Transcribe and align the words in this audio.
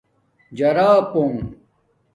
جراپونݣ 0.57 1.39